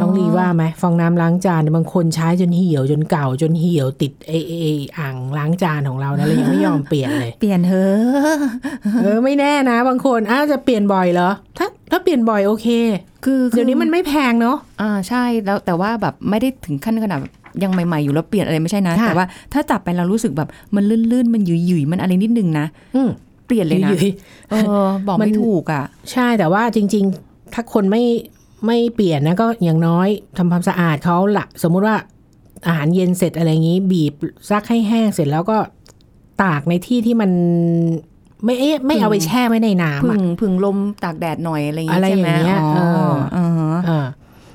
[0.00, 8.38] น้องลีว่าไหมฟองน้ำล้างจานเนี่ยบางคนใช้จนเหี่ยวจนเก่าจนเหี่ยวติดไอไอ้ไอ้อ่างล้างจานของเรานะเรายังไม่ยอมเปลี่ยนเลย เปลี่ยนเถอะ
[9.02, 12.66] เออไม่แน่นะ บางคนอ้าวจะเปลี่ยนบ่อยเหรอถ้าถ้าเปลี่ยนบ่อยโอเค
[13.24, 23.10] คือเดี๋ยวนี้มันไม่แพงเนาะอ่าใช่แล้วแต่ว่าแบบไม่ได้ถึงขั้นขนาดแบบยังใหม่ๆอยู่แล้วเปลี่ยนอะไรไม่ใช่นะค่ะแต่ว่าถ้าจับไปเรารู้สึกแบบมันลื่นๆมันหยุยๆมันอะไรนิดนึงนะอืม
[23.46, 23.98] เปลี่ยนเลยนะอยู่
[24.50, 24.54] เอ
[24.84, 28.02] อบอกมันไม่ถูกอะ ใช่แต่ว่าจริง ๆ ถ้าคนไม่
[28.66, 31.96] ไม่เปลี่ยนนะก็อย่างน้อยทำความสะอาดเขาละสมมุติว่า
[32.66, 34.14] อาหารเย็นเสร็จอะไรอย่างนี้ บีบ
[34.50, 35.58] ซักให้แห้งเสร็จแล้วก็
[36.42, 37.30] ตากในที่ที่มัน
[38.44, 44.06] ไม่เอ๊ะไม่เอาไปแช่ไว้ในน้ำพึ่อะงพึ่งลมตากแดดหน่อยอะไรอย่างอะไรงี้ใช่ไหมอย่างเงี้ยอ๋อเอออ่าฮะอ่า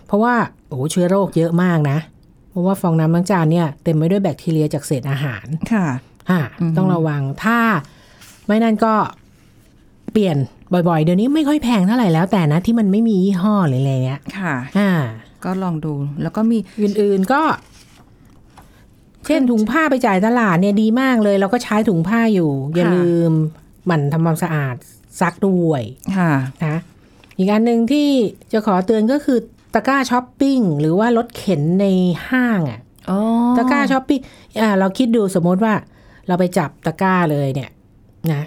[0.08, 0.34] เพราะว่า
[0.68, 1.98] โอ้โหเชื้อโรคเยอะมากนะ
[2.50, 5.88] เพราะว่าฟองน้ำล้างจานเนี่ยเต็มไปด้วยแบคทีเรียจากเศษอาหารค่ะ
[6.30, 7.60] อ่าอือฮึต้องระวังถ้า
[8.48, 8.94] ไม่นั่นก็
[10.12, 10.38] เปลี่ยน
[10.74, 14.92] บ่อยๆ เดี๋ยวนี้ไม่ค่อยแพงเท่าไหร่แล้วแต่นะที่มันไม่มียี่ห้อหรืออะไรเงี้ย ค่ะ อ่า
[15.44, 17.42] ก็ลองดูแล้วก็มีอื่นๆก็
[19.26, 23.34] เช่นถุงผ้าไปจ่ายตลาดเนี่ยดีมากเลย เราก็ใช้ถุงผ้าอยู่ อย่าค่ะลืม
[23.86, 24.76] หมั่นทำความสะอาด
[25.20, 25.84] ซักด้วย
[26.18, 26.32] ค่ะ
[26.66, 26.78] นะ
[27.38, 28.10] อีกอันหนึ่งที่
[28.52, 29.38] จะขอเตือนก็คือ
[29.74, 31.86] ตะกร้าช้อปปิ้งหรือว่ารถเข็นใน
[32.30, 33.20] ห้างอะอ๋อ
[33.58, 34.20] ตะกร้าช้อปปิ้ง
[34.62, 35.74] อ่าเราคิดดูสมมติว่า
[36.28, 37.70] เราไปจับตะกร้าเลยเนี่ย
[38.32, 38.44] นะ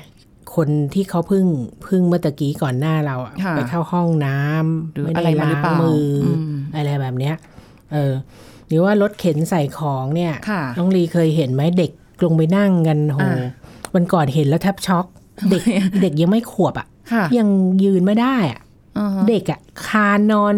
[0.57, 1.47] คนที่เขาเพึ่ง
[1.85, 7.35] เพึ่งเมื่อตะกี้ก่อนหน้าเราอะค่ะไปเข้าห้องน้ำหรือไม่อะไรได้มาหรือล้างเปล่ามืออมอะไรแบบเนี้ย
[7.93, 8.13] เออ
[8.69, 11.91] หรือว่ารถเข็นใส่ของเนี่ยค่ะน้องลีเคยเห็นไหมเด็ก
[12.25, 13.43] ลงไปนั่งกันโหอ่า
[13.95, 15.07] วันก่อนเห็นแล้วแทบช็อก
[15.51, 15.63] เด็ก
[16.03, 17.49] เด็กยังไม่ขวบอะค่ะ ยัง
[17.85, 18.61] ยืนไม่ได้อะ
[18.99, 20.55] อ่าฮะเด็กอะคานนอน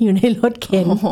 [0.00, 1.06] อยู่ในรถเข็นโอ้โห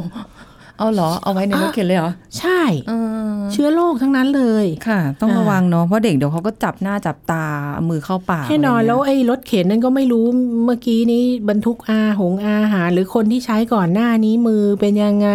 [0.78, 2.92] เอาเหรอเอาไว้ในรถเข็นเลยเหรอ ใช่เอ
[3.34, 10.24] อเชื้อโรคทั้งนั้นเลยค่ะ ต้องอ่าระวังเนาะเพราะเด็กเดี๋ยวเขาก็จับหน้าจับตาเอามือเข้าปากแน่นอนะไรแล้วเงี้ยไอ้รถเข็นนั่นก็ไม่รู้
[10.64, 15.28] เมื่อกี้นี้บรรทุกอาหงอาหาร หรือคนที่ใช้ก่อนหน้านี้มือเป็นยังไง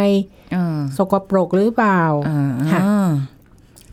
[0.56, 3.10] อ่าสกปรกหรือเปล่าอ่าค่ะอ่า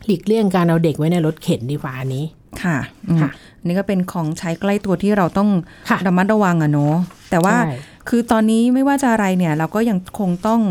[0.05, 2.25] หลีกเลี่ยงการเอาเด็กไว้ในรถเข็นดีกว่าอันนี้
[2.63, 2.77] ค่ะ
[3.09, 3.29] อืมค่ะ
[3.59, 5.49] อันนี่ก็เป็นของใช้ใกล้ตัวที่เราต้อง
[5.89, 6.95] ค่ะระมัดระวังอะเนาะ
[7.29, 7.75] แต่ว่าใช่
[8.09, 10.61] คือตอนนี้ไม่ว่าจะอะไรเนี่ย เราก็ยังคงต้อง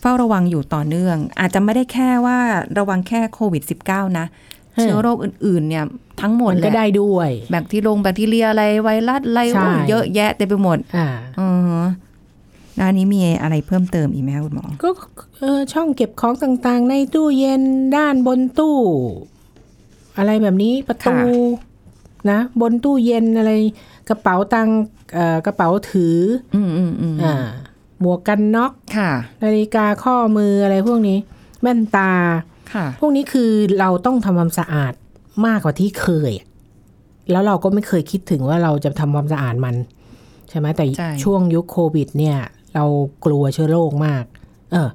[0.00, 2.38] เฝ้าระวังอยู่ต่อเนื่อง อาจจะไม่ได้แค่ว่า
[2.78, 4.26] ระวังแค่โควิด -19 นะ
[4.74, 5.84] เออเชื้อโรคอื่น ๆ เนี่ย
[6.20, 11.08] ทั้งหมดมันแหก็ละได้ด้วย แบคทีรงแบคทีเรียอะไรไวรัสอะไรใช่โอ้เยอะแยะเต็มไปหมดอ่า
[11.40, 11.88] อือฮะ
[12.76, 14.88] แล้วอันนี้มีอะไรเพิ่มเติมอีกไหมคะคุณหมอ ก็
[15.38, 17.62] เออช่องเก็บของต่างๆ ในตู้เย็น
[17.96, 18.76] ด้านบนตู้
[20.18, 23.50] อะไรแบบนี้ประตูค่ะนะ บนตู้เย็นอะไร
[24.08, 24.76] กระเป๋าตังค์
[25.14, 26.18] เอ่อกระเป๋าถือ
[26.54, 27.34] อืมอืมอืมอ่า
[28.00, 29.10] หมวกกันน็อกค่ะ
[29.44, 31.18] นาฬิกาข้อมืออะไรพวกนี้
[31.62, 32.12] แว่นตา
[32.74, 34.92] ค่ะ พวกนี้คือเราต้องทำความสะอาด
[35.46, 36.46] มากกว่าที่เคยอะ
[37.30, 39.76] แล้วเราก็ไม่เคยคิดถึงว่าเราจะทำความสะอาดมัน
[40.48, 42.38] ใช่ไหมแต่ใช่ช่วงยุคโควิด เนี่ย
[42.74, 42.84] เรา
[43.24, 44.24] กลัวเชื้อโรคมาก
[44.72, 44.88] เออ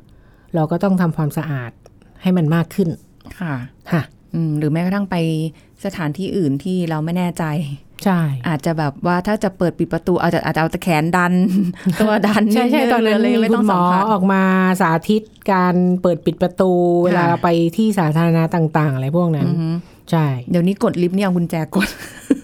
[0.56, 1.72] เราก็ต้องทำความสะอาด
[2.22, 2.90] ให้มันมากขึ้น
[3.40, 3.54] ค่ะ
[3.92, 4.02] ค่ะ
[4.34, 5.16] อืมหรือแม้กระทั่งไป
[5.86, 7.44] สถานที่อื่นที่เราไม่แน่ใจ
[8.04, 11.34] ใช่ อาจจะแบบว่าถ้าจะเปิดปิดประตูอาจจะอาจจะเอาตะแขนดัน
[12.00, 14.42] ตัวดันใช่ใช่ดงตอนนั้นเลยมีไม่คุต้อณงหมสัอมผัสออกมา
[14.82, 16.72] สาธิตการเปิดปิดประตู
[17.04, 19.70] เวลาเราไปที่สาธารณะต่าง ๆ อะไรพวกนั้นอือฮึ
[20.12, 21.88] ใช่ เดี๋ยวนี้กดลิฟต์นี่เอากุญแจกด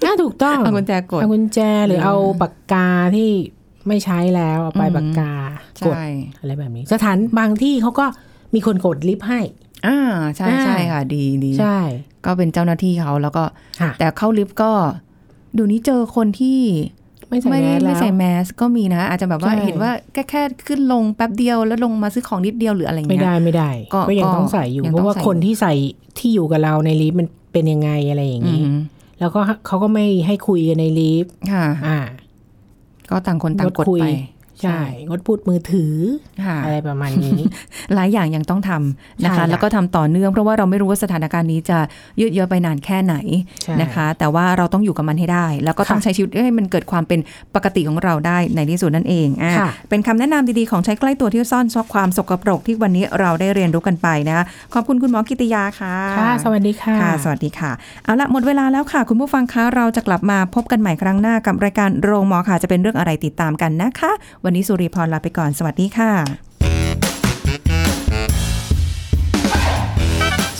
[0.06, 3.30] น่าถูกต้องเอากุญแจกดเอากุญแจหรือเออเอาปากกาที่
[3.88, 5.34] ไม่ใช้แล้วเอาไปอืมปากกา
[5.86, 6.04] กดใช่
[6.40, 8.06] อะไรแบบนี้ สถานบางที่เขาก็
[8.54, 9.42] มีคนกดลิฟต์ให้
[9.88, 10.00] อ่า
[10.36, 11.80] ใช่อ่าใช่ค่ะ ดีดีใช่
[12.26, 13.44] ก็เป็นเจ้าหน้าที่เขาแล้วก็
[13.82, 14.72] ค่ะแต่เข้าลิฟต์ก็
[15.54, 16.60] เดี๋ยวนี้เจอคนที่
[17.30, 25.74] ไม่ใส่ไม่แมสไม่แล้วใส่แมสก็มีนะ อาจจะแบบว่าใช่เห็นว่าแค่แค่ขึ้นลงแป๊บเดียวแล้วลงมาซื้อของนิดเดียวหรืออะไรไม่เงี้ยได้ไม่ได้ ก็ก็ยังก็ต้องใส่อยู่ยังเพต้องราะว่าใส่คนที่ใส่
[26.18, 28.78] ที่อยู่กับเราในลิฟต์มันเป็นยังไงอะไรอย่างอืนี้ม
[29.20, 32.00] แล้วก็เขาก็ไม่ให้คุยกันในลิฟต์ค่ะ อ่า
[33.10, 34.06] ก็ต่างคนต่างกดคุยไป
[34.64, 35.94] ใช่ งดพูดมือถือ
[36.46, 37.40] ค่ะอะไรประมาณนี้
[37.96, 41.78] หลายอย่างยังต้องทำนะใช่คะค่ะแล้วก็ทำต่อเนื่องเพราะว่าเราไม่รู้ว่าสถานการณ์นี้จะ
[42.20, 43.16] ยืดเยื้อไปนานแค่ไหน
[43.64, 47.20] ใช่นะคะ แต่ว่าเราต้องอยู่กับมันให้ได้ แล้วก็ต้องค่ะใช้ชีวิตให้มันเกิดความเป็น
[47.56, 54.44] ปกติของเราได้ในที่สุดนั่นเองอะค่ะเป็นคำแนะนำดีๆของใช้ใกล้ตัวที่ซ่อนซอกความสกปรกที่วันนี้เราได้เรียนรู้กันไปนะคะ
[54.74, 57.72] ขอบคุณคุณหมอกิติยาค่ะค่ะ สวัสดีค่ะค่ะสวัสดีค่ะ
[58.04, 64.12] เอาละหมดเวลาแล้วค่ะ คุณผู้ฟังคะเราจะกลับมาพบกันใหม่ครั้งหน้ากับรายการโรงหมอค่ะจะเป็นเรื่องอะไรติดตามกันนะคะ
[64.46, 66.12] วันนี้สุริพรลาไปก่อน สวัสดีค่ะ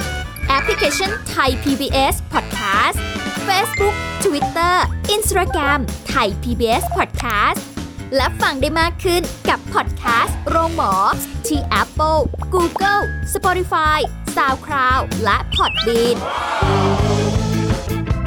[0.48, 2.98] แอปพลิเคชัน Thai PBS Podcast
[3.46, 4.74] Facebook Twitter
[5.14, 5.80] Instagram
[6.12, 7.60] Thai PBS Podcast
[8.16, 10.92] และฟังได้มากขึ้นกับพอดแคสต์โรงหมอ
[11.46, 12.20] ที่ Apple,
[12.54, 13.02] Google,
[13.34, 13.98] Spotify,
[14.36, 16.16] SoundCloud และ Podbean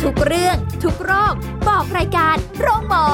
[0.03, 1.33] ทุกเรื่องทุกโรค
[1.67, 3.07] บอกรายการโรงหมอ